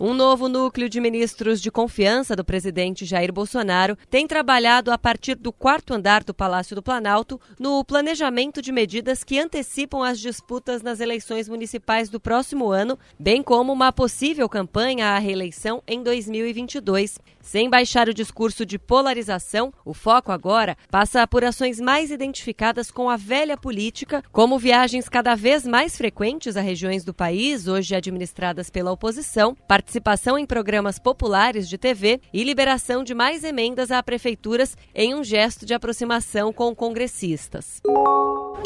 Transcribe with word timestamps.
Um 0.00 0.14
novo 0.14 0.48
núcleo 0.48 0.88
de 0.88 1.00
ministros 1.00 1.60
de 1.60 1.72
confiança 1.72 2.36
do 2.36 2.44
presidente 2.44 3.04
Jair 3.04 3.32
Bolsonaro 3.32 3.98
tem 4.08 4.28
trabalhado 4.28 4.92
a 4.92 4.98
partir 4.98 5.34
do 5.34 5.52
quarto 5.52 5.92
andar 5.92 6.22
do 6.22 6.32
Palácio 6.32 6.76
do 6.76 6.82
Planalto 6.82 7.40
no 7.58 7.84
planejamento 7.84 8.62
de 8.62 8.70
medidas 8.70 9.24
que 9.24 9.40
antecipam 9.40 10.04
as 10.04 10.20
disputas 10.20 10.82
nas 10.82 11.00
eleições 11.00 11.48
municipais 11.48 12.08
do 12.08 12.20
próximo 12.20 12.70
ano, 12.70 12.96
bem 13.18 13.42
como 13.42 13.72
uma 13.72 13.90
possível 13.90 14.48
campanha 14.48 15.16
à 15.16 15.18
reeleição 15.18 15.82
em 15.84 16.00
2022. 16.00 17.18
Sem 17.40 17.68
baixar 17.68 18.08
o 18.08 18.14
discurso 18.14 18.66
de 18.66 18.78
polarização, 18.78 19.72
o 19.84 19.94
foco 19.94 20.30
agora 20.30 20.76
passa 20.90 21.26
por 21.26 21.42
ações 21.42 21.80
mais 21.80 22.10
identificadas 22.10 22.90
com 22.90 23.08
a 23.08 23.16
velha 23.16 23.56
política, 23.56 24.22
como 24.30 24.58
viagens 24.58 25.08
cada 25.08 25.34
vez 25.34 25.66
mais 25.66 25.96
frequentes 25.96 26.56
a 26.56 26.60
regiões 26.60 27.04
do 27.04 27.14
país, 27.14 27.66
hoje 27.66 27.96
administradas 27.96 28.68
pela 28.68 28.92
oposição, 28.92 29.56
participação 29.88 30.38
em 30.38 30.44
programas 30.44 30.98
populares 30.98 31.66
de 31.66 31.78
TV 31.78 32.20
e 32.30 32.44
liberação 32.44 33.02
de 33.02 33.14
mais 33.14 33.42
emendas 33.42 33.90
a 33.90 34.02
prefeituras 34.02 34.76
em 34.94 35.14
um 35.14 35.24
gesto 35.24 35.64
de 35.64 35.72
aproximação 35.72 36.52
com 36.52 36.74
congressistas. 36.74 37.80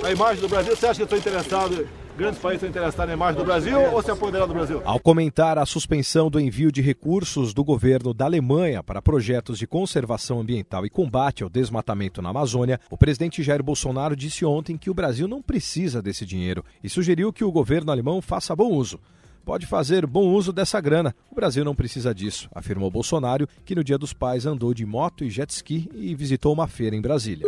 A 0.03 0.11
imagem 0.11 0.41
do 0.41 0.49
Brasil, 0.49 0.75
você 0.75 0.87
acha 0.87 0.97
que 0.97 1.03
eu 1.03 1.05
estou 1.05 1.19
interessado 1.19 1.87
grandes 2.19 2.41
países 2.41 2.65
estão 2.65 2.69
interessados 2.71 3.07
na 3.07 3.15
imagem 3.15 3.41
do 3.41 3.45
Brasil 3.45 3.81
ou 3.93 4.03
se 4.03 4.11
apoderar 4.11 4.49
do 4.49 4.53
Brasil? 4.53 4.83
Ao 4.85 4.99
comentar 4.99 5.59
a 5.59 5.65
suspensão 5.65 6.29
do 6.29 6.41
envio 6.41 6.73
de 6.73 6.83
recursos 6.83 7.55
do 7.55 7.63
governo 7.63 8.13
da 8.13 8.25
Alemanha 8.25 8.83
para 8.83 9.01
projetos 9.01 9.61
de 9.61 9.67
conservação 9.67 10.41
ambiental 10.41 10.85
e 10.85 10.91
combate 10.91 11.45
ao 11.45 11.49
desmatamento 11.49 12.21
na 12.21 12.31
Amazônia, 12.31 12.81
o 12.91 12.99
presidente 12.99 13.45
Jair 13.45 13.63
Bolsonaro 13.63 14.17
disse 14.17 14.45
ontem 14.45 14.77
que 14.77 14.91
o 14.91 14.95
Brasil 14.95 15.29
não 15.29 15.41
precisa 15.41 16.03
desse 16.03 16.27
dinheiro 16.27 16.65
e 16.83 16.91
sugeriu 16.91 17.33
que 17.33 17.45
o 17.45 17.53
governo 17.53 17.93
alemão 17.93 18.21
faça 18.21 18.57
bom 18.57 18.73
uso 18.73 18.99
pode 19.45 19.67
fazer 19.67 20.07
bom 20.07 20.29
uso 20.33 20.53
dessa 20.53 20.81
grana. 20.81 21.15
O 21.31 21.35
Brasil 21.35 21.65
não 21.65 21.75
precisa 21.75 22.15
disso, 22.15 22.49
afirmou 22.55 22.91
Bolsonaro, 22.91 23.49
que 23.65 23.75
no 23.75 23.85
Dia 23.85 23.99
dos 23.99 24.13
Pais 24.13 24.47
andou 24.47 24.73
de 24.73 24.87
moto 24.87 25.25
e 25.25 25.31
jet 25.31 25.51
ski 25.51 25.91
e 25.95 26.15
visitou 26.15 26.53
uma 26.53 26.67
feira 26.67 26.97
em 26.97 27.01
Brasília. 27.01 27.47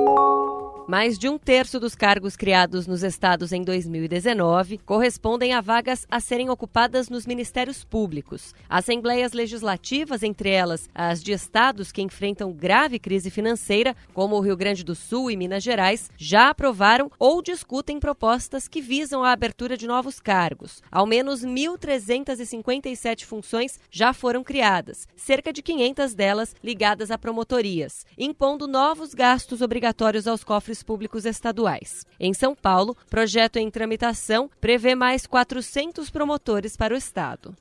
Mais 0.87 1.19
de 1.19 1.31
um 1.31 1.39
terço 1.39 1.81
dos 1.81 1.95
cargos 1.95 2.37
criados 2.37 2.87
nos 2.87 3.03
estados 3.03 3.53
em 3.53 3.63
2019 3.63 4.77
correspondem 4.77 5.55
a 5.55 5.61
vagas 5.63 6.07
a 6.11 6.21
serem 6.21 6.51
ocupadas 6.51 7.09
nos 7.09 7.25
ministérios 7.25 7.83
públicos. 7.83 8.55
Assembleias 8.69 9.33
legislativas, 9.33 10.23
entre 10.23 10.51
elas 10.51 10.91
as 10.95 11.23
de 11.23 11.33
estados 11.33 11.91
que 11.91 12.03
enfrentam 12.03 12.53
grave 12.53 12.99
crise 12.99 13.31
financeira, 13.31 13.97
como 14.13 14.37
o 14.37 14.41
Rio 14.41 14.59
Grande 14.59 14.85
do 14.85 14.95
Sul 14.95 15.31
e 15.31 15.37
Minas 15.39 15.63
Gerais, 15.63 16.11
já 16.19 16.51
aprovaram 16.51 17.11
ou 17.19 17.41
discutem 17.41 17.99
propostas 17.99 18.69
que 18.69 18.83
visam 18.83 19.25
a 19.25 19.33
abertura 19.33 19.79
de 19.79 19.87
novos 19.87 20.21
cargos. 20.21 20.83
Ao 20.93 21.07
menos 21.07 21.43
1.357 21.43 23.25
funções 23.25 23.81
já 23.91 24.13
foram 24.13 24.45
criadas, 24.45 25.09
cerca 25.17 25.51
de 25.51 25.63
500 25.63 26.13
delas 26.15 26.55
ligadas 26.63 27.11
a 27.11 27.17
promotorias, 27.17 28.05
impondo 28.19 28.69
novos 28.69 29.15
gastos 29.15 29.63
obrigatórios 29.63 30.27
aos 30.27 30.45
cofres 30.45 30.74
públicos 30.83 31.25
estaduais. 31.25 32.05
Em 32.19 32.33
São 32.33 32.55
Paulo, 32.55 32.97
projeto 33.09 33.57
em 33.57 33.71
tramitação 33.71 34.51
prevê 34.61 34.95
mais 34.95 35.27
400 35.27 36.11
promotores 36.11 36.77
para 36.77 36.95
o 36.95 36.97
Estado. 36.97 37.55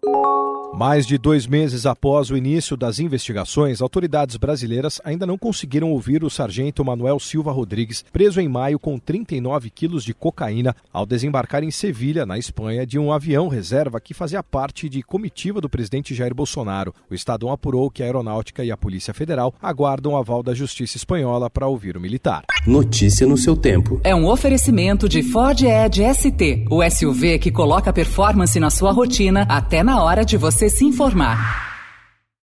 Mais 0.75 1.05
de 1.05 1.19
dois 1.19 1.45
meses 1.45 1.85
após 1.85 2.31
o 2.31 2.35
início 2.35 2.75
das 2.75 2.97
investigações, 2.97 3.79
autoridades 3.79 4.38
brasileiras 4.38 4.99
ainda 5.05 5.23
não 5.23 5.38
conseguiram 5.38 5.91
ouvir 5.91 6.23
o 6.23 6.31
sargento 6.31 6.83
Manuel 6.83 7.19
Silva 7.19 7.52
Rodrigues, 7.52 8.03
preso 8.11 8.41
em 8.41 8.47
maio 8.47 8.80
com 8.80 8.97
39 8.97 9.69
quilos 9.69 10.03
de 10.03 10.15
cocaína, 10.15 10.75
ao 10.91 11.05
desembarcar 11.05 11.63
em 11.63 11.69
Sevilha, 11.69 12.25
na 12.25 12.39
Espanha, 12.39 12.88
de 12.88 12.97
um 12.97 13.13
avião 13.13 13.47
reserva 13.47 14.02
que 14.02 14.15
fazia 14.15 14.41
parte 14.41 14.89
de 14.89 15.03
comitiva 15.03 15.61
do 15.61 15.70
presidente 15.70 16.15
Jair 16.15 16.33
Bolsonaro. 16.33 16.92
O 17.08 17.14
Estadão 17.14 17.52
apurou 17.52 17.92
que 17.92 18.02
a 18.02 18.08
Aeronáutica 18.08 18.65
e 18.65 18.71
a 18.71 18.77
Polícia 18.77 19.14
Federal 19.14 19.53
aguardam 19.61 20.14
o 20.14 20.17
aval 20.17 20.42
da 20.42 20.55
Justiça 20.55 20.98
Espanhola 20.98 21.52
para 21.52 21.67
ouvir 21.67 21.95
o 21.95 22.02
militar. 22.02 22.45
Notícia 22.65 23.27
no 23.27 23.37
seu 23.37 23.55
tempo. 23.55 24.02
É 24.03 24.15
um 24.15 24.25
oferecimento 24.25 25.08
de 25.08 25.21
Ford 25.21 25.61
Edge 25.61 26.02
ST, 26.15 26.65
o 26.71 26.81
SUV 26.89 27.37
que 27.37 27.52
coloca 27.52 27.93
performance 27.93 28.59
na 28.59 28.71
sua 28.71 28.92
rotina 28.92 29.45
até 29.48 29.83
na 29.83 30.02
hora 30.02 30.25
de 30.25 30.36
você 30.63 30.69
se 30.69 30.85
informar. 30.85 31.73